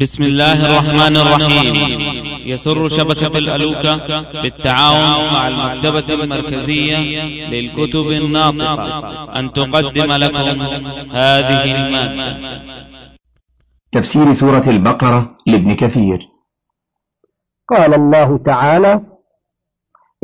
[0.00, 1.74] بسم الله الرحمن الرحيم.
[2.46, 3.96] يسر شبكة الألوكة
[4.42, 6.98] بالتعاون مع المكتبة المركزية
[7.48, 9.38] للكتب الناطقة.
[9.38, 10.62] أن تقدم لكم
[11.12, 12.60] هذه المادة.
[13.92, 16.18] تفسير سورة البقرة لابن كثير.
[17.68, 19.00] قال الله تعالى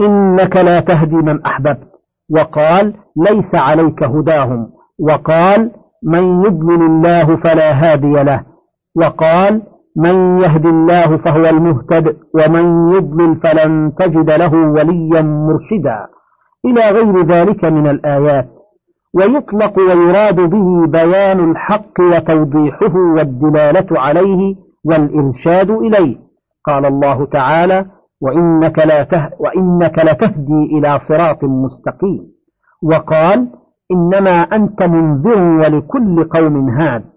[0.00, 1.89] إنك لا تهدي من أحببت.
[2.30, 4.66] وقال ليس عليك هداهم.
[4.98, 5.70] وقال
[6.02, 8.52] من يضلل الله فلا هادي له.
[8.96, 9.62] وقال
[9.96, 16.06] من يهد الله فهو المهتد ومن يضلل فلن تجد له وليا مرشدا
[16.65, 18.48] إلى غير ذلك من الآيات.
[19.15, 26.16] ويطلق ويراد به بيان الحق وتوضيحه والدلالة عليه والإرشاد إليه.
[26.66, 27.87] قال الله تعالى
[28.23, 32.24] وإنك, لا ته وإنك لتهدي إلى صراط مستقيم.
[32.82, 33.48] وقال
[33.93, 37.12] إنما أنت منذر ولكل قوم هاد.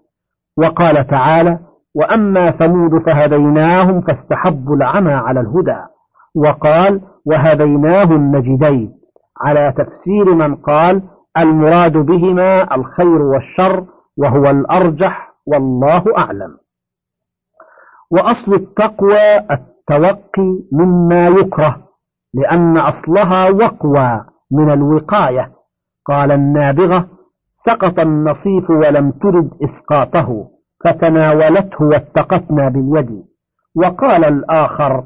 [0.58, 1.58] وقال تعالى
[1.94, 5.78] وأما ثمود فهديناهم فاستحبوا العمى على الهدى.
[6.36, 8.92] وقال وهديناه النجدين.
[9.42, 11.02] على تفسير من قال
[11.38, 13.84] المراد بهما الخير والشر
[14.18, 16.56] وهو الأرجح والله أعلم.
[18.10, 21.76] وأصل التقوى التوقي مما يكره
[22.34, 25.52] لأن أصلها وقوى من الوقاية.
[26.06, 27.08] قال النابغة
[27.66, 30.48] سقط النصيف ولم ترد إسقاطه
[30.84, 33.24] فتناولته واتقتنا باليد.
[33.76, 35.04] وقال الآخر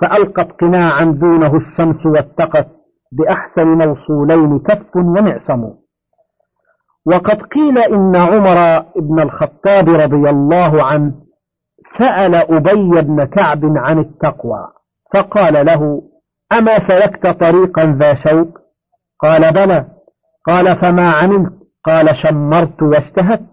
[0.00, 2.68] فألقت قناعا دونه الشمس واتقت
[3.12, 5.72] بأحسن موصولين كف ومعصم
[7.06, 11.14] وقد قيل إن عمر بن الخطاب رضي الله عنه
[11.98, 14.66] سأل أبي بن كعب عن التقوى
[15.14, 16.02] فقال له
[16.52, 18.58] أما سلكت طريقا ذا شوك
[19.20, 19.84] قال بلى.
[20.46, 23.46] قال فما عملت؟ قال شمرت واجتهدت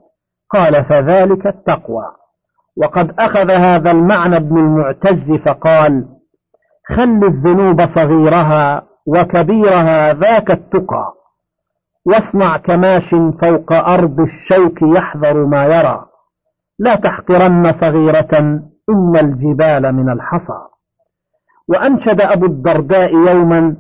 [0.50, 2.06] قال فذلك التقوى.
[2.78, 6.06] وقد أخذ هذا المعنى ابن المعتز فقال
[6.88, 11.14] خل الذنوب صغيرها وكبيرها ذاك التقى
[12.06, 13.10] واصنع كماش
[13.42, 16.06] فوق أرض الشوك يحذر ما يرى.
[16.80, 18.40] لا تحقرن صغيرة
[18.90, 20.60] إن الجبال من الحصى.
[21.70, 23.76] وأنشد أبو الدرداء يوما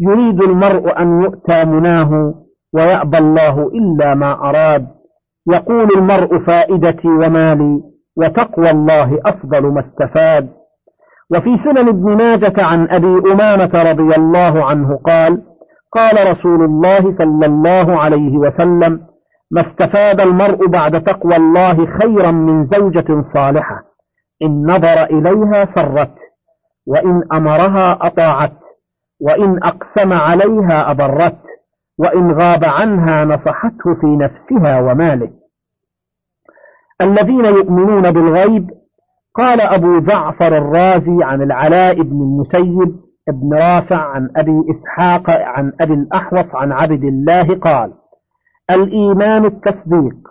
[0.00, 2.34] يريد المرء أن يؤتى مناه
[2.74, 4.86] ويأبى الله إلا ما أراد.
[5.50, 7.80] يقول المرء فائدتي ومالي
[8.16, 10.48] وتقوى الله أفضل ما استفاد.
[11.30, 15.42] وفي سنن ابن ماجة عن أبي أمامة رضي الله عنه قال
[15.92, 19.00] قال رسول الله صلى الله عليه وسلم
[19.50, 23.82] ما استفاد المرء بعد تقوى الله خيرا من زوجة صالحة
[24.42, 26.14] إن نظر إليها سرت
[26.86, 28.52] وإن أمرها أطاعت
[29.20, 31.38] وإن أقسم عليها أبرت
[31.98, 35.30] وإن غاب عنها نصحته في نفسها وماله.
[37.00, 38.70] الذين يؤمنون بالغيب
[39.34, 42.96] قال أبو جعفر الرازي عن العلاء بن المسيب
[43.28, 47.92] ابن رافع عن أبي إسحاق عن أبي الأحوص عن عبد الله قال
[48.70, 50.28] الإيمان التصديق.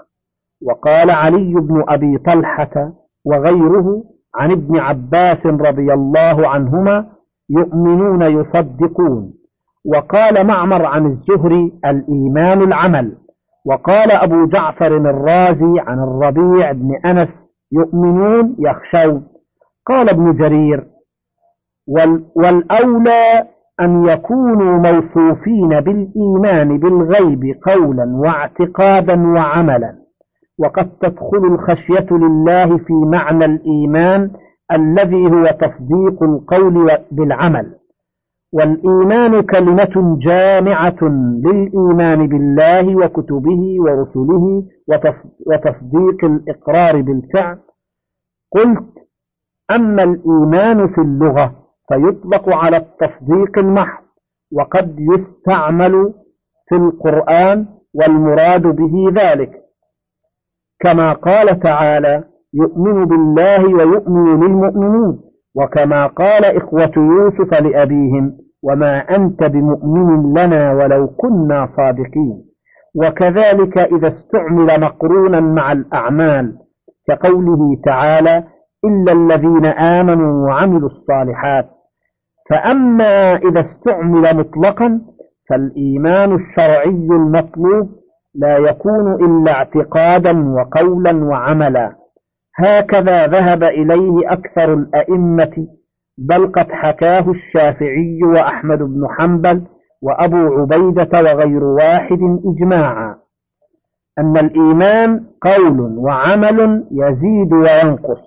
[0.67, 2.93] وقال علي بن أبي طلحة
[3.25, 4.03] وغيره
[4.35, 7.05] عن ابن عباس رضي الله عنهما
[7.49, 9.33] يؤمنون يصدقون.
[9.87, 13.17] وقال معمر عن الزهري الإيمان العمل
[13.65, 17.29] وقال أبو جعفر الرازي عن الربيع بن أنس
[17.71, 19.27] يؤمنون يخشون.
[19.87, 20.83] قال ابن جرير
[22.37, 23.47] والأولى
[23.81, 29.95] أن يكونوا موصوفين بالإيمان بالغيب قولا واعتقادا وعملا
[30.59, 34.31] وقد تدخل الخشية لله في معنى الإيمان
[34.71, 37.73] الذي هو تصديق القول بالعمل.
[38.53, 40.97] والإيمان كلمة جامعة
[41.45, 44.63] للإيمان بالله وكتبه ورسله
[45.47, 47.57] وتصديق الإقرار بالفعل.
[48.51, 48.93] قلت
[49.71, 51.55] أما الإيمان في اللغة
[51.87, 54.03] فيطلق على التصديق المحض
[54.53, 56.13] وقد يستعمل
[56.69, 59.51] في القرآن والمراد به ذلك.
[60.79, 65.26] كما قال تعالى يؤمن بالله ويؤمن للمؤمنين.
[65.57, 72.43] وكما قال إخوة يوسف لأبيهم وما أنت بمؤمن لنا ولو كنا صادقين.
[72.95, 76.53] وكذلك إذا استعمل مقرونا مع الأعمال
[77.07, 78.43] كقوله تعالى
[78.85, 81.65] إلا الذين آمنوا وعملوا الصالحات.
[82.49, 85.01] فأما إذا استعمل مطلقا
[85.49, 87.89] فالإيمان الشرعي المطلوب
[88.35, 91.95] لا يكون إلا اعتقادا وقولا وعملا.
[92.59, 95.67] هكذا ذهب إليه أكثر الأئمة
[96.17, 99.63] بل قد حكاه الشافعي وأحمد بن حنبل
[100.01, 103.15] وأبو عبيدة وغير واحد إجماعا.
[104.19, 108.19] أن الإيمان قول وعمل يزيد وينقص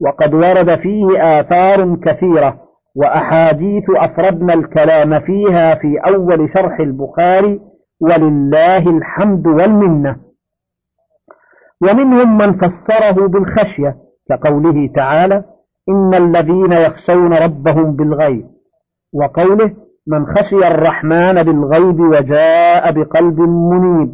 [0.00, 1.06] وقد ورد فيه
[1.40, 2.60] آثار كثيرة
[2.96, 7.60] وأحاديث أفردنا الكلام فيها في أول شرح البخاري
[8.00, 10.16] ولله الحمد والمنة
[11.90, 13.96] ومنهم من فسره بالخشية
[14.28, 15.44] كقوله تعالى
[15.88, 18.46] إن الذين يخشون ربهم بالغيب
[19.14, 19.70] وقوله
[20.06, 24.12] من خشي الرحمن بالغيب وجاء بقلب منيب.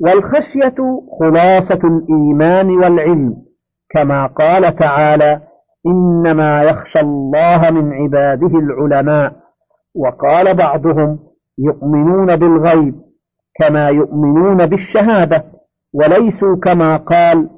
[0.00, 0.76] والخشية
[1.20, 3.34] خلاصة الإيمان والعلم
[3.90, 5.40] كما قال تعالى
[5.86, 9.32] إنما يخشى الله من عباده العلماء.
[9.96, 11.18] وقال بعضهم
[11.58, 12.94] يؤمنون بالغيب
[13.60, 15.44] كما يؤمنون بالشهادة.
[15.94, 17.48] وليسوا كما قال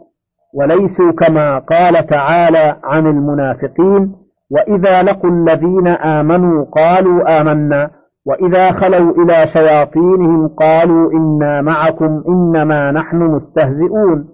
[0.54, 4.12] وليسوا كما قال تعالى عن المنافقين
[4.50, 7.90] وإذا لقوا الذين آمنوا قالوا آمنا
[8.26, 14.28] وإذا خلوا إلى شياطينهم قالوا إنا معكم إنما نحن مستهزئون.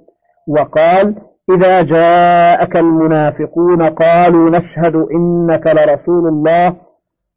[0.49, 1.15] وقال
[1.51, 6.77] إذا جاءك المنافقون قالوا نشهد إنك لرسول الله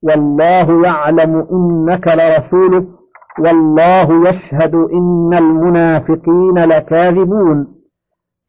[0.03, 3.00] والله يعلم إنك لرسوله.
[3.39, 7.67] والله يشهد إن المنافقين لكاذبون.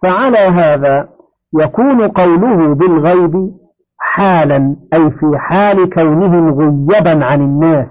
[0.03, 1.09] فعلى هذا
[1.61, 3.51] يكون قوله بالغيب
[3.99, 7.87] حالا أي في حال كونهم غيبا عن الناس.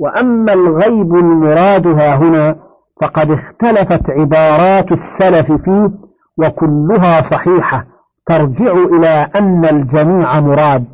[0.00, 2.56] وأما الغيب المراد ها هنا
[3.02, 5.90] فقد اختلفت عبارات السلف فيه
[6.38, 7.84] وكلها صحيحة.
[8.26, 10.84] ترجع إلى أن الجميع مراد.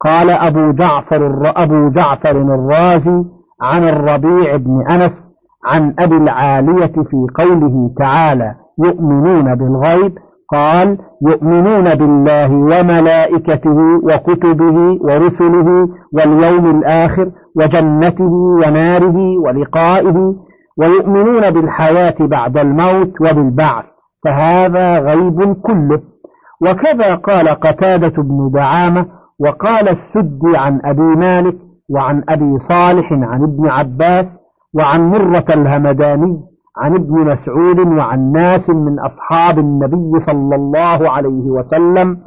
[0.00, 3.24] قال أبو جعفر أبو جعفر الرازي
[3.62, 5.12] عن الربيع بن أنس
[5.64, 8.54] عن أبي العالية في قوله تعالى
[8.84, 10.14] يؤمنون بالغيب
[10.52, 10.98] قال
[11.28, 18.32] يؤمنون بالله وملائكته وكتبه ورسله واليوم الآخر وجنته
[18.66, 19.16] وناره
[19.46, 20.34] ولقائه
[20.78, 23.84] ويؤمنون بالحياة بعد الموت وبالبعث
[24.24, 26.00] فهذا غيب كله.
[26.62, 29.06] وكذا قال قتادة بن دعامة
[29.40, 31.54] وقال السدي عن أبي مالك
[31.90, 34.26] وعن أبي صالح عن ابن عباس
[34.74, 36.40] وعن مرة الهمداني
[36.78, 42.18] عن ابن مسعود وعن ناس من أصحاب النبي صلى الله عليه وسلم.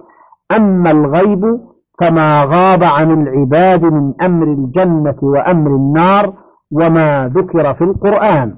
[0.51, 1.59] أما الغيب
[2.01, 6.33] فما غاب عن العباد من أمر الجنة وأمر النار
[6.71, 8.55] وما ذكر في القرآن.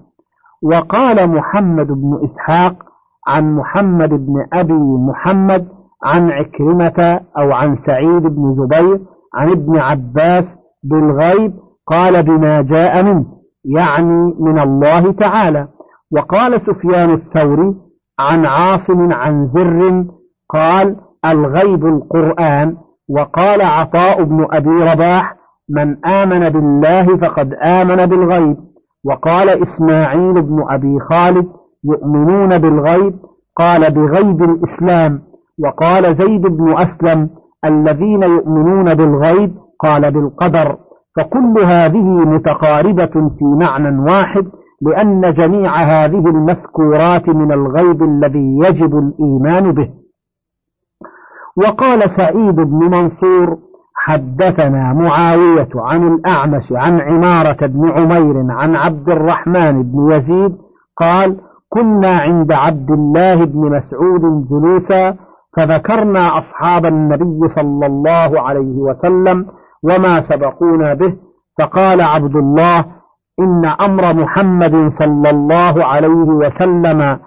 [0.63, 2.75] وقال محمد بن إسحاق
[3.27, 4.73] عن محمد بن أبي
[5.09, 5.67] محمد
[6.03, 8.99] عن عكرمة أو عن سعيد بن زبير
[9.35, 10.43] عن ابن عباس
[10.83, 11.53] بالغيب
[11.87, 13.25] قال بما جاء منه
[13.65, 15.67] يعني من الله تعالى.
[16.11, 17.75] وقال سفيان الثوري
[18.19, 20.05] عن عاصم عن زر
[20.49, 20.95] قال
[21.25, 22.77] الغيب القرآن
[23.09, 25.35] وقال عطاء بن أبي رباح
[25.69, 28.57] من آمن بالله فقد آمن بالغيب
[29.05, 31.47] وقال إسماعيل بن أبي خالد
[31.83, 33.13] يؤمنون بالغيب
[33.55, 35.21] قال بغيب الإسلام
[35.63, 37.29] وقال زيد بن أسلم
[37.65, 40.77] الذين يؤمنون بالغيب قال بالقدر
[41.17, 44.47] فكل هذه متقاربة في معنى واحد
[44.81, 49.89] لأن جميع هذه المذكورات من الغيب الذي يجب الإيمان به.
[51.57, 53.57] وقال سعيد بن منصور
[53.95, 60.57] حدثنا معاوية عن الأعمش عن عمارة بن عمير عن عبد الرحمن بن يزيد
[60.97, 61.37] قال
[61.69, 65.15] كنا عند عبد الله بن مسعود جلوسا
[65.57, 69.45] فذكرنا أصحاب النبي صلى الله عليه وسلم
[69.83, 71.13] وما سبقونا به.
[71.59, 72.85] فقال عبد الله
[73.39, 77.19] إن أمر محمد صلى الله عليه وسلم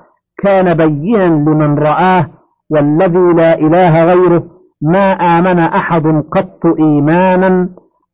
[0.43, 2.27] كان بينا لمن رآه
[2.71, 4.43] والذي لا إله غيره
[4.83, 7.69] ما آمن أحد قط إيمانا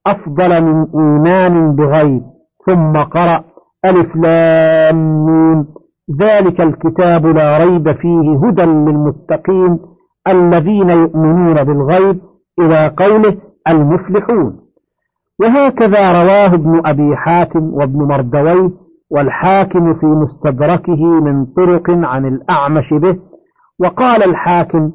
[0.07, 2.23] أفضل من إيمان بغيب.
[2.67, 3.45] ثم قرأ
[3.85, 5.67] ألف لام
[6.21, 9.79] ذلك الكتاب لا ريب فيه هدى للمتقين
[10.29, 12.21] الذين يؤمنون بالغيب.
[12.61, 13.37] إلى قوله
[13.69, 14.61] المفلحون
[15.41, 18.71] وهكذا رواه ابن أبي حاتم وابن مردويه
[19.11, 23.17] والحاكم في مستدركه من طرق عن الأعمش به
[23.81, 24.93] وقال الحاكم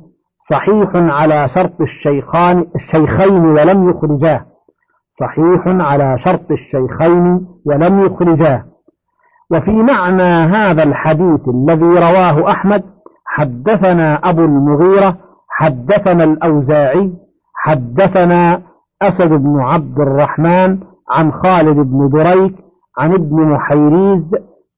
[0.51, 4.45] صحيح على شرط الشيخان الشيخين ولم يخرجاه.
[5.19, 8.63] صحيح على شرط الشيخين ولم يخرجاه.
[9.51, 12.83] وفي معنى هذا الحديث الذي رواه أحمد
[13.25, 15.17] حدثنا أبو المغيرة
[15.49, 17.13] حدثنا الأوزاعي
[17.63, 18.61] حدثنا
[19.01, 22.55] أسد بن عبد الرحمن عن خالد بن دريك
[22.99, 24.23] عن ابن محيريز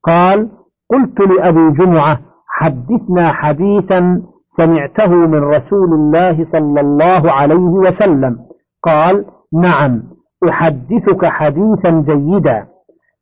[0.04, 0.50] قال
[0.92, 4.22] قلت لأبي جمعة حدثنا حديثا
[4.58, 8.38] سمعته من رسول الله صلى الله عليه وسلم.
[8.84, 9.26] قال
[9.62, 10.04] نعم
[10.50, 12.66] أحدثك حديثا جيدا.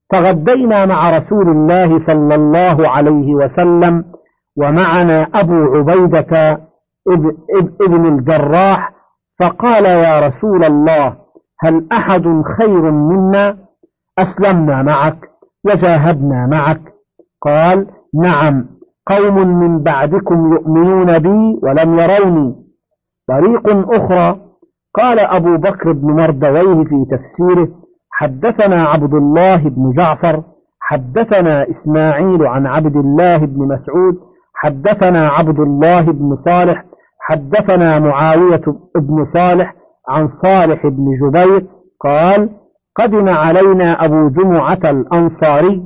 [0.10, 4.04] تغدينا مع رسول الله صلى الله عليه وسلم
[4.58, 6.60] ومعنا أبو عبيدة
[7.82, 8.92] ابن الجراح
[9.40, 11.16] فقال يا رسول الله
[11.64, 12.24] هل أحد
[12.58, 13.58] خير منا؟
[14.20, 15.30] أسلمنا معك
[15.66, 16.82] وجاهدنا معك.
[17.42, 17.88] قال
[18.24, 18.66] نعم
[19.08, 22.56] قوم من بعدكم يؤمنون بي ولم يروني.
[23.28, 24.40] طريق أخرى
[24.96, 27.68] قال أبو بكر بن مردويه في تفسيره
[28.12, 30.44] حدثنا عبد الله بن جعفر
[30.80, 34.20] حدثنا إسماعيل عن عبد الله بن مسعود
[34.56, 36.84] حدثنا عبد الله بن صالح
[37.32, 38.62] حدثنا معاوية
[38.96, 39.74] بن صالح
[40.10, 41.68] عن صالح بن جبير
[42.00, 42.50] قال
[42.96, 45.84] قدم علينا أبو جمعة الأنصاري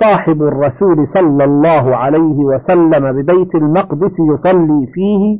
[0.00, 5.38] صاحب الرسول صلى الله عليه وسلم ببيت المقدس يصلي فيه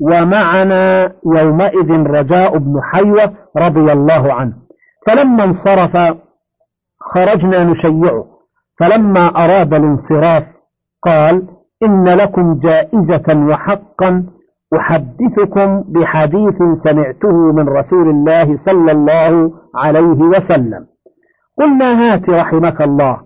[0.00, 4.52] ومعنا يومئذ رجاء بن حيوة رضي الله عنه.
[5.06, 6.16] فلما انصرف
[7.00, 8.24] خرجنا نشيعه.
[8.80, 10.44] فلما أراد الانصراف
[11.02, 11.48] قال
[11.82, 14.26] إن لكم جائزة وحقا
[14.76, 20.86] أحدثكم بحديث سمعته من رسول الله صلى الله عليه وسلم.
[21.58, 23.20] قلنا هات رحمك الله.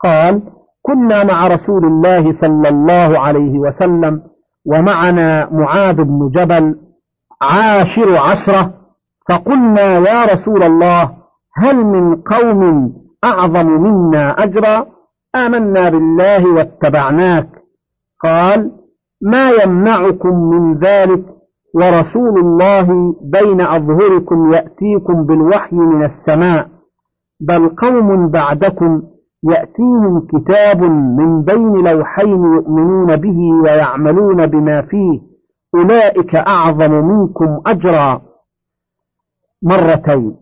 [0.00, 0.42] قال
[0.82, 4.22] كنا مع رسول الله صلى الله عليه وسلم
[4.66, 6.76] ومعنا معاذ بن جبل
[7.42, 8.74] عاشر عشرة
[9.28, 11.10] فقلنا يا رسول الله
[11.56, 12.92] هل من قوم
[13.24, 14.86] أعظم منا أجرا؟
[15.36, 17.48] آمنا بالله واتبعناك.
[18.24, 18.81] قال
[19.22, 21.24] ما يمنعكم من ذلك
[21.74, 26.68] ورسول الله بين أظهركم يأتيكم بالوحي من السماء
[27.40, 29.02] بل قوم بعدكم
[29.50, 30.82] يأتيهم كتاب
[31.18, 35.20] من بين لوحين يؤمنون به ويعملون بما فيه
[35.74, 38.22] أولئك أعظم منكم أجرا.
[39.62, 40.36] مرتين.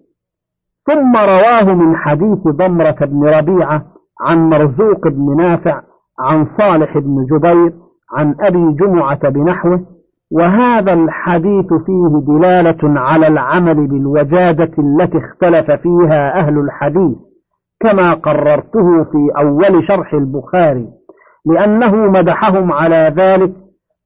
[0.86, 3.86] ثم رواه من حديث ضمرة بن ربيعة
[4.20, 5.82] عن مرزوق بن نافع
[6.20, 7.72] عن صالح بن جبير
[8.16, 9.86] عن أبي جمعة بنحوه
[10.32, 17.16] وهذا الحديث فيه دلالة على العمل بالوجادة التي اختلف فيها أهل الحديث
[17.80, 20.88] كما قررته في أول شرح البخاري
[21.46, 23.52] لأنه مدحهم على ذلك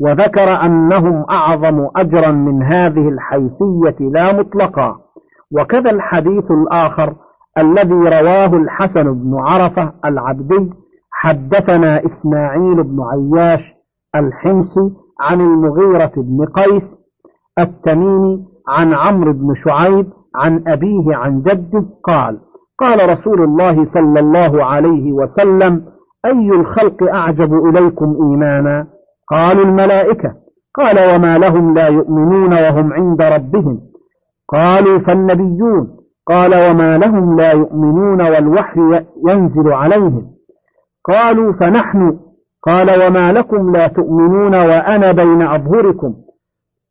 [0.01, 4.97] وذكر أنهم أعظم أجرا من هذه الحيثية لا مطلقا.
[5.53, 7.15] وكذا الحديث الآخر
[7.59, 10.71] الذي رواه الحسن بن عرفة العبدي
[11.11, 13.74] حدثنا إسماعيل بن عياش
[14.15, 14.91] الحمصي
[15.21, 16.83] عن المغيرة بن قيس
[17.59, 20.07] التميمي عن عمرو بن شعيب
[20.37, 22.41] عن أبيه عن جده قال
[22.81, 25.83] قال رسول الله صلى الله عليه وسلم
[26.27, 28.87] أي الخلق أعجب إليكم إيمانا؟
[29.31, 30.35] قالوا الملائكة.
[30.75, 33.81] قال وما لهم لا يؤمنون وهم عند ربهم.
[34.49, 35.97] قالوا فالنبيون.
[36.27, 40.27] قال وما لهم لا يؤمنون والوحي ينزل عليهم.
[41.05, 42.19] قالوا فنحن
[42.67, 46.15] قال وما لكم لا تؤمنون وأنا بين أظهركم.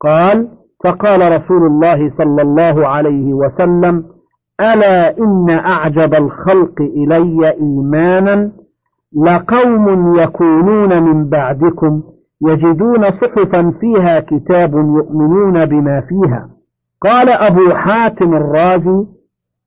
[0.01, 0.47] قال
[0.83, 4.03] فقال رسول الله صلى الله عليه وسلم
[4.61, 8.51] ألا إن أعجب الخلق إلي إيمانا
[9.25, 12.03] لقوم يكونون من بعدكم
[12.47, 16.49] يجدون صحفا فيها كتاب يؤمنون بما فيها.
[17.01, 19.05] قال أبو حاتم الرازي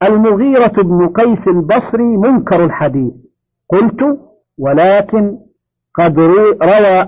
[0.03, 3.13] المغيرة بن قيس البصري منكر الحديث.
[3.71, 4.01] قلت
[4.59, 5.46] ولكن
[5.99, 6.57] قد روى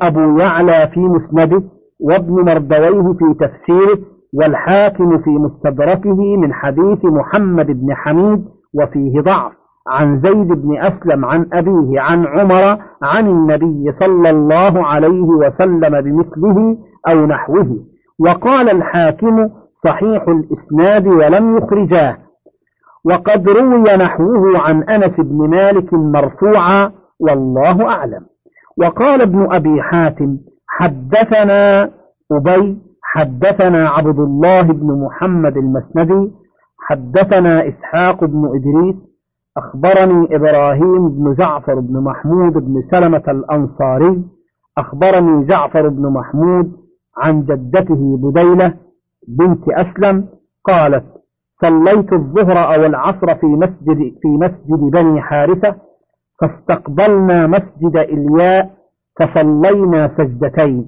[0.02, 1.62] أبو يعلى في مسنده
[2.00, 3.98] وابن مردويه في تفسيره
[4.34, 9.52] والحاكم في مستدركه من حديث محمد بن حميد وفيه ضعف
[9.88, 16.78] عن زيد بن أسلم عن أبيه عن عمر عن النبي صلى الله عليه وسلم بمثله
[17.08, 17.76] أو نحوه.
[18.18, 19.48] وقال الحاكم
[19.84, 22.16] صحيح الإسناد ولم يخرجاه.
[23.04, 28.20] وقد روي نحوه عن أنس بن مالك مرفوعا والله أعلم.
[28.80, 31.90] وقال ابن أبي حاتم حدثنا
[32.32, 36.32] أبي حدثنا عبد الله بن محمد المسندي
[36.88, 38.96] حدثنا إسحاق بن إدريس
[39.56, 44.24] أخبرني إبراهيم بن جعفر بن محمود بن سلمة الأنصاري
[44.78, 46.72] أخبرني جعفر بن محمود
[47.18, 48.74] عن جدته بديلة
[49.28, 50.28] بنت أسلم
[50.64, 51.04] قالت
[51.52, 55.74] صليت الظهر أو العصر في مسجد في مسجد بني حارثة
[56.40, 58.70] فاستقبلنا مسجد إلياء
[59.20, 60.86] فصلينا سجدتين.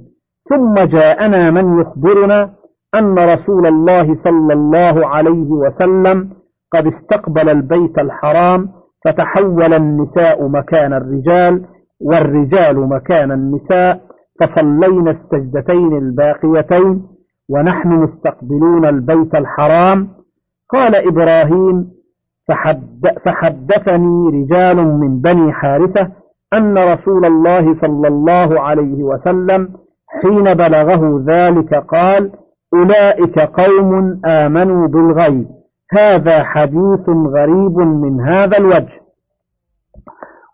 [0.51, 2.51] ثم جاءنا من يخبرنا
[2.95, 6.31] أن رسول الله صلى الله عليه وسلم
[6.73, 8.69] قد استقبل البيت الحرام
[9.05, 11.65] فتحول النساء مكان الرجال
[12.01, 14.01] والرجال مكان النساء
[14.41, 17.03] فصلينا السجدتين الباقيتين
[17.51, 20.09] ونحن مستقبلون البيت الحرام.
[20.71, 21.91] قال إبراهيم
[22.51, 26.09] فحد فحدثني رجال من بني حارثة
[26.55, 29.69] أن رسول الله صلى الله عليه وسلم
[30.23, 32.31] حين بلغه ذلك قال
[32.75, 35.47] أولئك قوم آمنوا بالغيب
[35.93, 39.01] هذا حديث غريب من هذا الوجه.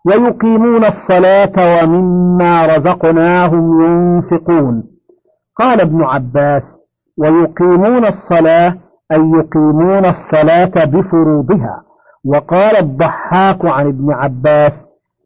[0.05, 4.83] ويقيمون الصلاة ومما رزقناهم ينفقون.
[5.55, 6.63] قال ابن عباس
[7.17, 8.73] ويقيمون الصلاة
[9.11, 11.86] أي يقيمون الصلاة بفروضها.
[12.25, 14.71] وقال الضحاك عن ابن عباس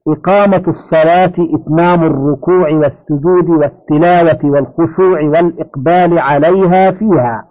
[0.08, 7.44] إقامة الصلاة إتمام الركوع والسجود والتلاوة والخشوع والإقبال عليها فيها.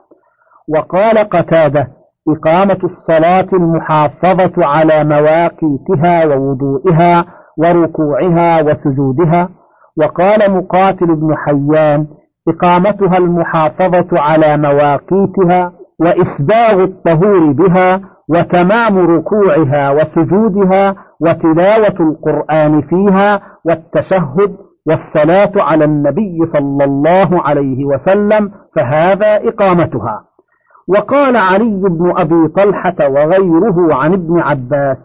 [0.76, 1.88] وقال قتادة
[2.28, 7.24] إقامة الصلاة المحافظة على مواقيتها ووضوئها
[7.58, 9.48] وركوعها وسجودها.
[9.98, 12.06] وقال مقاتل بن حيان
[12.48, 24.56] إقامتها المحافظة على مواقيتها وإسباغ الطهور بها وتمام ركوعها وسجودها وتلاوة القرآن فيها والتشهد
[24.86, 30.24] والصلاة على النبي صلى الله عليه وسلم فهذا إقامتها.
[30.88, 34.96] وقال علي بن أبي طلحة وغيره عن ابن عباس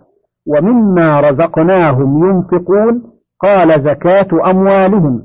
[0.47, 3.03] ومما رزقناهم ينفقون
[3.41, 5.21] قال زكاة أموالهم.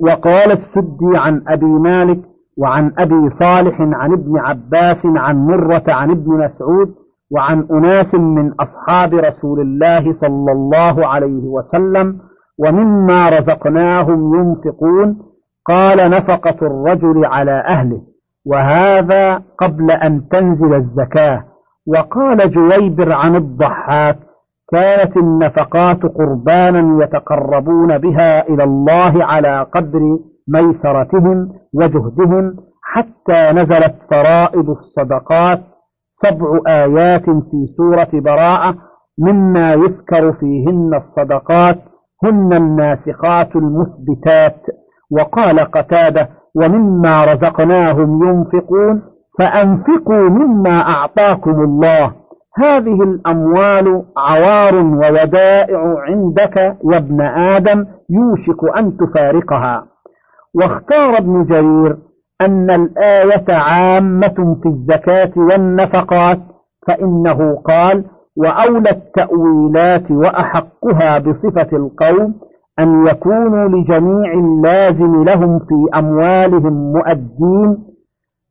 [0.00, 2.20] وقال السدي عن أبي مالك
[2.58, 6.94] وعن أبي صالح عن ابن عباس عن مرة عن ابن مسعود
[7.30, 12.18] وعن أناس من أصحاب رسول الله صلى الله عليه وسلم
[12.58, 15.18] ومما رزقناهم ينفقون
[15.66, 18.00] قال نفقة الرجل على أهله
[18.46, 21.44] وهذا قبل أن تنزل الزكاة.
[21.86, 24.18] وقال جويبر عن الضحاك
[24.72, 30.00] كانت النفقات قربانا يتقربون بها إلى الله على قدر
[30.48, 35.60] ميسرتهم وجهدهم حتى نزلت فرائض الصدقات
[36.22, 38.74] سبع آيات في سورة براءة
[39.18, 41.76] مما يذكر فيهن الصدقات
[42.24, 44.60] هن الناسخات المثبتات.
[45.12, 49.02] وقال قتادة ومما رزقناهم ينفقون
[49.38, 52.12] فأنفقوا مما أعطاكم الله.
[52.58, 56.56] هذه الأموال عوار وودائع عندك
[56.92, 59.84] يا ابن آدم يوشك أن تفارقها.
[60.54, 61.96] واختار ابن جرير
[62.40, 66.38] أن الآية عامة في الزكاة والنفقات
[66.86, 68.04] فإنه قال
[68.36, 72.34] وأولى التأويلات وأحقها بصفة القوم
[72.78, 77.78] أن يكونوا لجميع اللازم لهم في أموالهم مؤدين.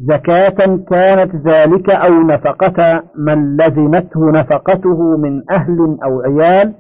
[0.02, 6.74] زكاة كانت ذلك أو نفقة من لزمته نفقته من أهل أو عيال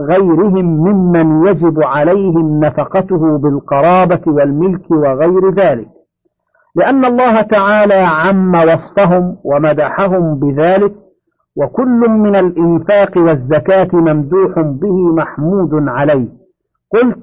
[0.00, 5.88] وغيرهم ممن يجب عليهم نفقته بالقرابة والملك وغير ذلك.
[6.76, 10.92] لأن الله تعالى عم وصفهم ومدحهم بذلك
[11.56, 16.28] وكل من الإنفاق والزكاة ممدوح به محمود عليه.
[16.92, 17.18] قلت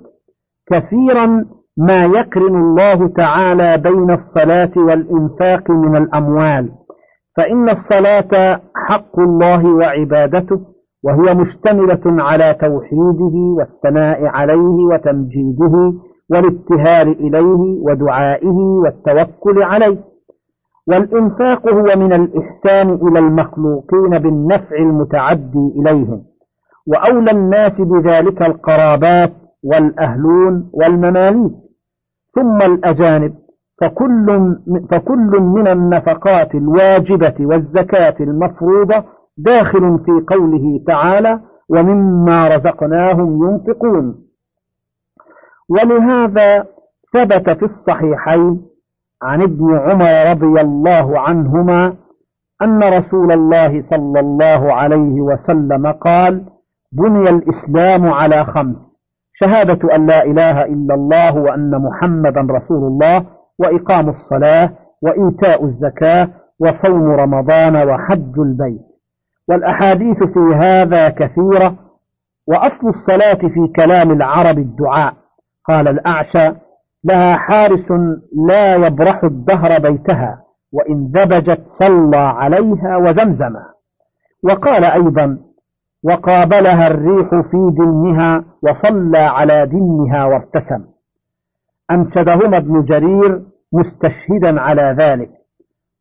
[0.71, 1.45] كثيرا
[1.77, 6.69] ما يقرن الله تعالى بين الصلاة والإنفاق من الأموال
[7.37, 10.59] فإن الصلاة حق الله وعبادته
[11.03, 15.93] وهي مشتملة على توحيده والثناء عليه وتمجيده
[16.29, 19.97] والابتهال إليه ودعائه والتوكل عليه.
[20.87, 26.23] والإنفاق هو من الإحسان إلى المخلوقين بالنفع المتعدي إليهم
[26.87, 29.33] وأولى الناس بذلك القرابات
[29.63, 31.51] والأهلون والمماليك.
[32.35, 33.33] ثم الأجانب
[33.81, 34.55] فكل,
[34.91, 39.03] فكل من النفقات الواجبة والزكاة المفروضة
[39.37, 44.15] داخل في قوله تعالى ومما رزقناهم ينفقون.
[45.69, 46.65] ولهذا
[47.13, 48.61] ثبت في الصحيحين
[49.23, 51.93] عن ابن عمر رضي الله عنهما
[52.61, 56.45] أن رسول الله صلى الله عليه وسلم قال
[56.91, 58.97] بني الإسلام على خمس
[59.33, 63.25] شهادة أن لا إله إلا الله وأن محمدا رسول الله
[63.59, 64.69] وإقام الصلاة
[65.01, 68.81] وإيتاء الزكاة وصوم رمضان وحج البيت.
[69.49, 71.75] والأحاديث في هذا كثيرة
[72.47, 75.13] وأصل الصلاة في كلام العرب الدعاء.
[75.65, 76.51] قال الأعشى
[77.03, 77.91] لها حارس
[78.47, 80.41] لا يبرح الدهر بيتها
[80.73, 83.63] وإن ذبجت صلى عليها وزمزما.
[84.43, 85.37] وقال أيضا
[86.03, 90.83] وقابلها الريح في دنها وصلى على دنها وارتسم
[91.91, 93.41] أنشدهما ابن جرير
[93.73, 95.29] مستشهدا على ذلك.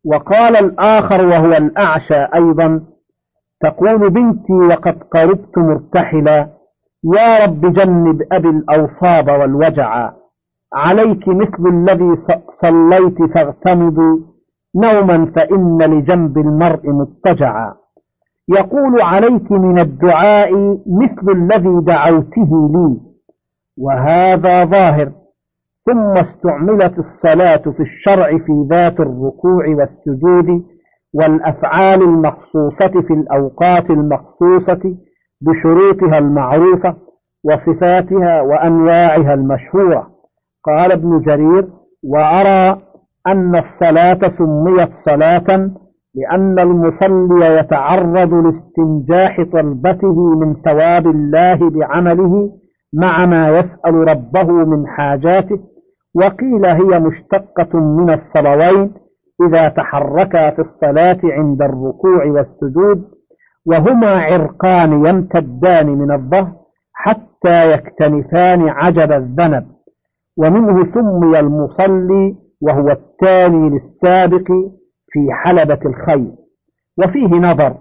[0.05, 2.81] وقال الآخر وهو الأعشى أيضا
[3.61, 6.57] تقول بنتي وقد قربت مرتحلا.
[7.17, 10.13] يا رب جنب أبي الأوصاب والوجعا
[10.75, 12.17] عليك مثل الذي
[12.63, 14.25] صليت فاغتمضي
[14.77, 17.75] نوما فإن لجنب المرء مضطجعا
[18.49, 20.53] يقول عليك من الدعاء
[20.87, 23.01] مثل الذي دعوته لي.
[23.79, 25.13] وهذا ظاهر.
[25.87, 30.65] ثم استعملت الصلاة في الشرع في ذات الركوع والسجود.
[31.19, 34.95] والأفعال المخصوصة في الأوقات المخصوصة
[35.41, 36.97] بشروطها المعروفة
[37.45, 40.07] وصفاتها وأنواعها المشهورة.
[40.65, 41.69] قال ابن جرير
[42.05, 42.81] وأرى
[43.27, 45.71] أن الصلاة سميت صلاة
[46.15, 52.51] لأن المصلي يتعرض لاستنجاح طلبته من ثواب الله بعمله
[52.95, 55.59] مع ما يسأل ربه من حاجاته
[56.15, 58.93] وقيل هي مشتقة من الصلوين
[59.43, 63.05] إذا تحركا في الصلاة عند الركوع والسجود
[63.67, 66.53] وهما عرقان يمتدان من الظهر
[66.93, 69.67] حتى يكتنفان عجب الذنب.
[70.39, 74.47] ومنه سمي المصلي وهو التالي للسابق
[75.13, 76.33] في حلبة الخيل.
[76.99, 77.75] وفيه نظر.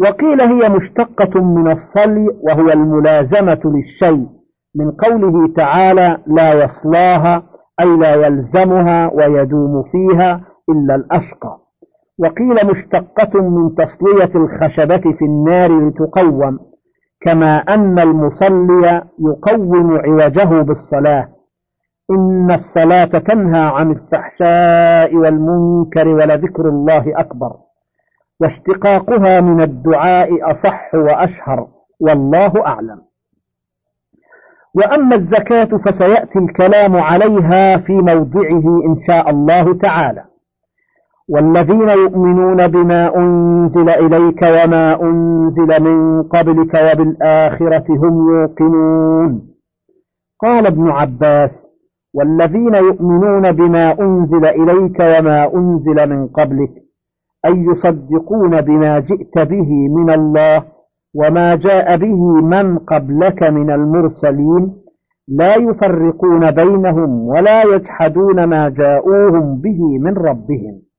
[0.00, 4.26] وقيل هي مشتقة من الصلي وهو الملازمة للشيء
[4.74, 7.42] من قوله تعالى لا يصلاها
[7.80, 11.58] أي لا يلزمها ويدوم فيها إلا الأشقى.
[12.18, 16.58] وقيل مشتقة من تصلية الخشبة في النار لتقوم
[17.20, 21.28] كما أن المصلي يقوم عوجه بالصلاة.
[22.10, 27.52] إن الصلاة تنهى عن الفحشاء والمنكر ولذكر الله أكبر.
[28.40, 31.68] واشتقاقها من الدعاء أصح وأشهر
[32.00, 33.00] والله أعلم.
[34.74, 40.24] وأما الزكاة فسيأتي الكلام عليها في موضعه إن شاء الله تعالى.
[41.28, 49.42] والذين يؤمنون بما أنزل إليك وما أنزل من قبلك وبالآخرة هم يوقنون.
[50.42, 51.50] قال ابن عباس
[52.14, 56.70] والذين يؤمنون بما أنزل إليك وما أنزل من قبلك
[57.46, 60.64] أي يصدقون بما جئت به من الله
[61.14, 64.72] وما جاء به من قبلك من المرسلين
[65.28, 70.91] لا يفرقون بينهم ولا يجحدون ما جاءوهم به من ربهم.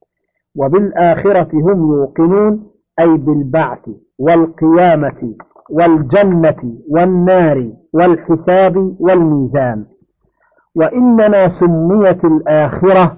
[0.58, 2.64] وبالآخرة هم يوقنون
[3.00, 3.90] أي بالبعث
[4.20, 5.34] والقيامة
[5.70, 9.86] والجنة والنار والحساب والميزان.
[10.76, 13.18] وإنما سميت الآخرة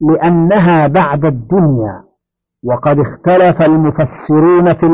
[0.00, 2.02] لأنها بعد الدنيا
[2.64, 4.86] وقد اختلف المفسرون في,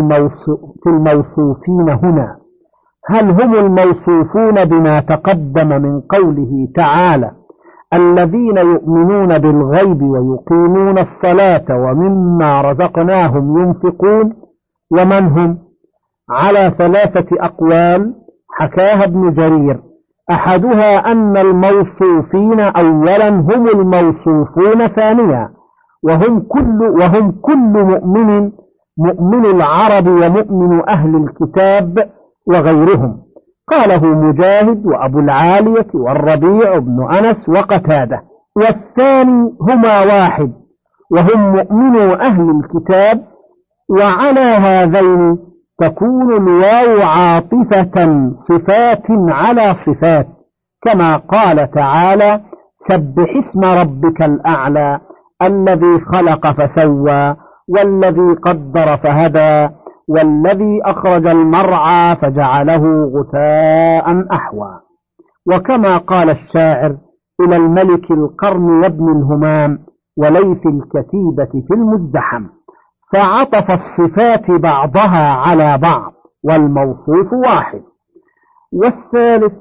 [0.83, 2.37] في الموصوفين هنا.
[3.07, 7.31] هل هم الموصوفون بما تقدم من قوله تعالى
[7.94, 14.33] الذين يؤمنون بالغيب ويقيمون الصلاة ومما رزقناهم ينفقون
[14.92, 15.59] ومن هم؟
[16.31, 18.14] على ثلاثة أقوال
[18.50, 19.81] حكاها ابن جرير.
[20.31, 25.48] أحدها أن الموصوفين أولا هم الموصوفون ثانيا
[26.05, 28.50] وهم كل, وهم كل مؤمن
[28.98, 32.11] مؤمن العرب ومؤمن أهل الكتاب
[32.48, 33.18] وغيرهم.
[33.70, 38.22] قاله مجاهد وأبو العالية والربيع بن أنس وقتادة.
[38.57, 40.53] والثاني هما واحد
[41.12, 43.25] وهم مؤمنو أهل الكتاب
[43.90, 45.38] وعلى هذين
[45.81, 50.27] تكون الواو عاطفة صفات على صفات
[50.83, 52.40] كما قال تعالى
[52.88, 55.01] سبح اسم ربك الأعلى
[55.42, 57.37] الذي خلق فسوى
[57.68, 59.75] والذي قدر فهدى.
[60.08, 64.80] والذي أخرج المرعى فجعله غثاء أحوى.
[65.52, 66.96] وكما قال الشاعر
[67.40, 69.78] إلى الملك القرن وابن الهمام
[70.16, 72.46] وليث الكتيبة في المزدحم.
[73.12, 76.12] فعطف الصفات بعضها على بعض
[76.44, 77.82] والموصوف واحد.
[78.72, 79.52] والثالث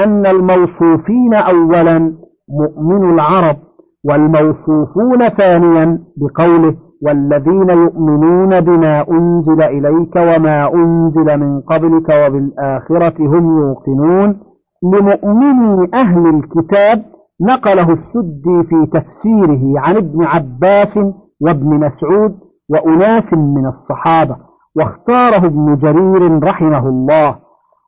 [0.00, 2.16] أن الموصوفين أولا
[2.48, 3.56] مؤمن العرب
[4.04, 14.38] والموصوفون ثانيا بقوله والذين يؤمنون بما أنزل إليك وما أنزل من قبلك وبالآخرة هم يوقنون.
[14.82, 17.02] لمؤمني أهل الكتاب
[17.42, 20.98] نقله السدي في تفسيره عن ابن عباس
[21.40, 22.34] وابن مسعود
[22.70, 24.36] وأناس من الصحابة
[24.76, 27.36] واختاره ابن جرير رحمه الله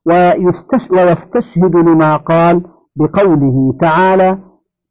[0.07, 2.63] ويستشهد لما قال
[2.97, 4.39] بقوله تعالى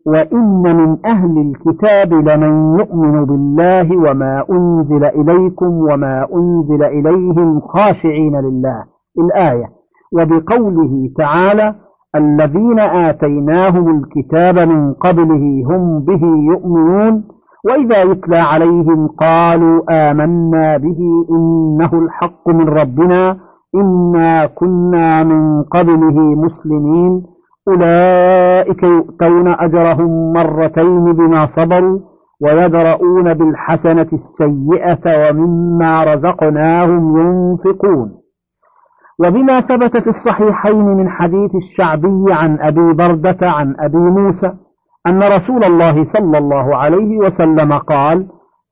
[0.08, 8.84] وإن من أهل الكتاب لمن يؤمن بالله وما أنزل إليكم وما أنزل إليهم خاشعين لله.
[9.20, 9.66] الآية.
[10.14, 11.76] وبقوله تعالى
[12.16, 17.24] الذين آتيناهم الكتاب من قبله هم به يؤمنون.
[17.68, 21.00] وإذا يتلى عليهم قالوا آمنا به
[21.32, 23.38] إنه الحق من ربنا
[23.76, 27.37] إنا كنا من قبله مسلمين.
[27.68, 32.00] أولئك يؤتون أجرهم مرتين بما صبروا
[32.42, 38.12] ويدرؤون بالحسنة السيئة ومما رزقناهم ينفقون.
[39.20, 44.54] وبما ثبت في الصحيحين من حديث الشعبي عن أبي بردة عن أبي موسى
[45.08, 48.28] أن رسول الله صلى الله عليه وسلم قال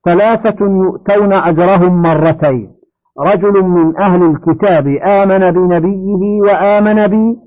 [0.05, 2.75] ثلاثة يؤتون أجرهم مرتين.
[3.19, 7.37] رجل من أهل الكتاب آمن بنبيه وآمن بي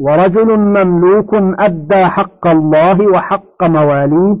[0.00, 4.36] ورجل مملوك أدى حق الله وحق مواليه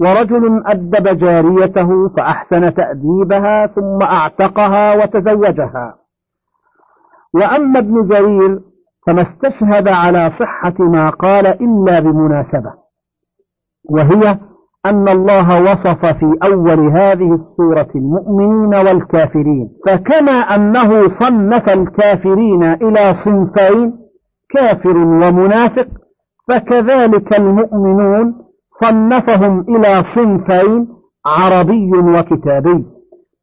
[0.00, 5.94] ورجل أدب جاريته فأحسن تأديبها ثم أعتقها وتزوجها.
[7.34, 8.60] وأما ابن جرير
[9.06, 12.72] فما استشهد على صحة ما قال إلا بمناسبة
[13.90, 14.38] وهي
[14.86, 23.92] أن الله وصف في أول هذه السورة المؤمنين والكافرين فكما أنه صنف الكافرين إلى صنفين
[24.54, 25.86] كافر ومنافق
[26.48, 28.34] فكذلك المؤمنون
[28.80, 30.88] صنفهم إلى صنفين
[31.26, 32.84] عربي وكتابي.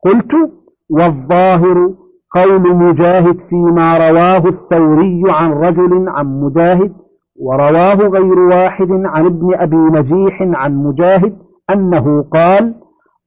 [0.06, 0.32] قلت
[0.90, 1.90] والظاهر
[2.36, 6.94] قول مجاهد فيما رواه الثوري عن رجل عن مجاهد
[7.40, 11.36] ورواه غير واحد عن ابن أبي نجيح عن مجاهد
[11.74, 12.76] أنه قال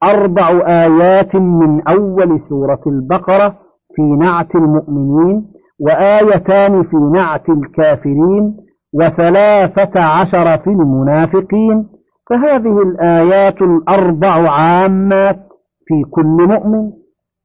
[0.05, 3.55] أربع آيات من أول سورة البقرة
[3.97, 5.50] في نعت المؤمنين
[5.81, 8.57] وآيتان في نعت الكافرين
[8.95, 11.87] وثلاثة عشر في المنافقين
[12.31, 15.39] فهذه الآيات الأربع عامات
[15.87, 16.91] في كل مؤمن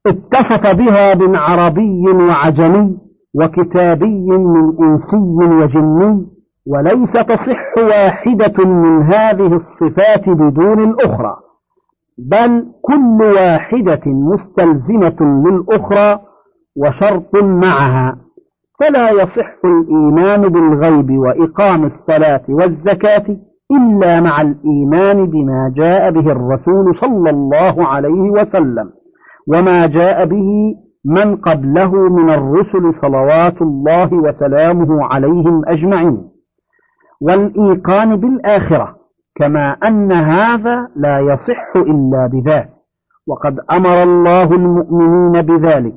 [0.06, 2.98] اتصف بها من عربي وعجمي
[3.34, 5.16] وكتابي من إنسي
[5.62, 6.26] وجني
[6.66, 11.36] وليس تصح واحدة من هذه الصفات بدون الأخرى
[12.18, 16.20] بل كل واحدة مستلزمة للأخرى
[16.76, 18.16] وشرط معها.
[18.80, 23.36] فلا يصح الإيمان بالغيب وإقام الصلاة والزكاة
[23.70, 28.90] إلا مع الإيمان بما جاء به الرسول صلى الله عليه وسلم
[29.48, 36.28] وما جاء به من قبله من الرسل صلوات الله وسلامه عليهم أجمعين.
[37.20, 38.96] والإيقان بالآخرة
[39.34, 42.68] كما أن هذا لا يصح إلا بذاك
[43.28, 45.94] وقد أمر الله المؤمنين بذلك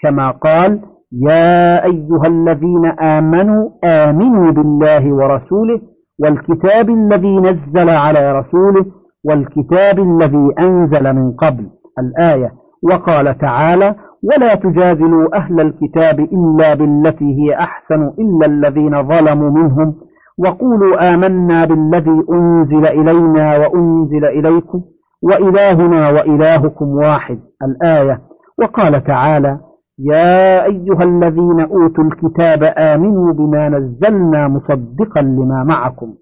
[0.00, 0.80] كما قال
[1.12, 5.80] يا أيها الذين آمنوا آمنوا بالله ورسوله
[6.20, 8.86] والكتاب الذي نزل على رسوله
[9.24, 11.66] والكتاب الذي أنزل من قبل
[11.98, 12.52] الآية.
[12.82, 13.94] وقال تعالى
[14.24, 19.94] ولا تجادلوا أهل الكتاب إلا بالتي هي أحسن إلا الذين ظلموا منهم.
[20.38, 24.82] وقولوا آمنا بالذي أنزل إلينا وأنزل إليكم
[25.22, 27.38] وإلهنا وإلهكم واحد.
[27.62, 28.20] الآية.
[28.62, 29.58] وقال تعالى
[29.98, 36.14] يا أيها الذين أوتوا الكتاب آمنوا بما نزلنا مصدقا لما معكم.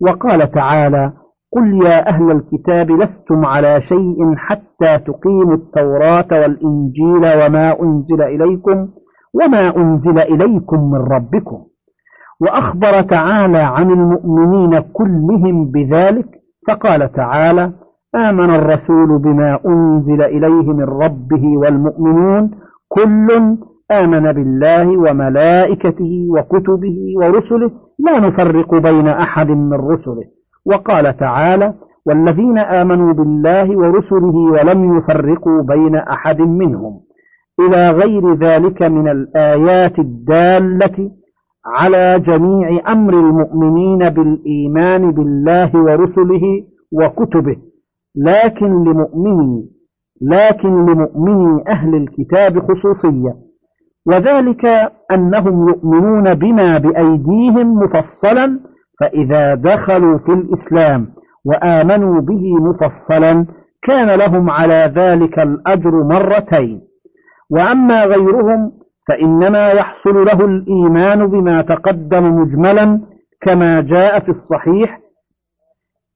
[0.00, 1.12] وقال تعالى
[1.52, 8.88] قل يا أهل الكتاب لستم على شيء حتى تقيموا التوراة والإنجيل وما أنزل إليكم
[9.34, 11.58] وما أنزل إليكم من ربكم.
[12.40, 16.26] وأخبر تعالى عن المؤمنين كلهم بذلك
[16.68, 17.72] فقال تعالى
[18.14, 22.50] آمن الرسول بما أنزل إليه من ربه والمؤمنون
[22.96, 23.28] كل
[23.90, 30.24] آمن بالله وملائكته وكتبه ورسله لا نفرق بين أحد من رسله.
[30.66, 31.74] وقال تعالى
[32.06, 37.00] والذين آمنوا بالله ورسله ولم يفرقوا بين أحد منهم.
[37.60, 41.10] إلى غير ذلك من الآيات الدالة
[41.66, 46.44] على جميع أمر المؤمنين بالإيمان بالله ورسله
[46.92, 47.56] وكتبه.
[48.16, 49.71] لكن لمؤمني
[50.22, 53.34] لكن لمؤمني أهل الكتاب خصوصية.
[54.06, 54.66] وذلك
[55.12, 58.60] أنهم يؤمنون بما بأيديهم مفصلا
[59.00, 61.08] فإذا دخلوا في الإسلام
[61.44, 63.46] وآمنوا به مفصلا
[63.82, 66.80] كان لهم على ذلك الأجر مرتين.
[67.50, 68.72] وأما غيرهم
[69.08, 73.00] فإنما يحصل له الإيمان بما تقدم مجملا
[73.40, 75.01] كما جاء في الصحيح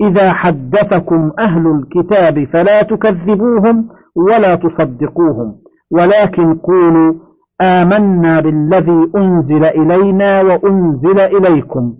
[0.00, 5.54] إذا حدثكم أهل الكتاب فلا تكذبوهم ولا تصدقوهم
[5.90, 7.14] ولكن قولوا
[7.60, 11.94] آمنا بالذي أنزل إلينا وأنزل إليكم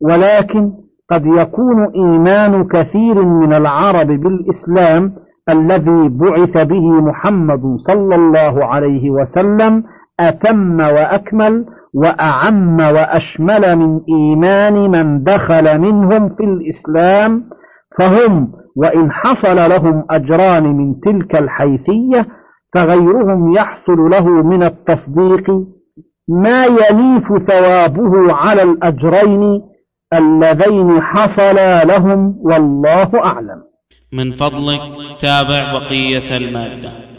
[0.00, 0.72] ولكن
[1.10, 5.12] قد يكون إيمان كثير من العرب بالإسلام
[5.48, 9.84] الذي بعث به محمد صلى الله عليه وسلم
[10.20, 17.44] أتم وأكمل وأعم وأشمل من إيمان من دخل منهم في الإسلام
[17.98, 22.26] فهم وإن حصل لهم أجران من تلك الحيثية
[22.74, 25.50] فغيرهم يحصل له من التصديق
[26.28, 29.60] ما يليف ثوابه على الأجرين
[30.14, 33.62] اللذين حصلا لهم والله أعلم.
[34.12, 34.80] من فضلك
[35.20, 37.11] تابع بقية المادة.